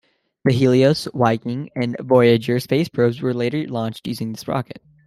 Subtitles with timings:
[0.45, 4.81] The Helios, Viking and Voyager space probes were later launched using this rocket.